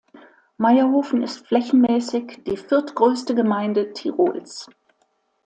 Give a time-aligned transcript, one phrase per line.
[0.57, 4.67] Mayrhofen ist flächenmäßig die viertgrößte Gemeinde Tirols.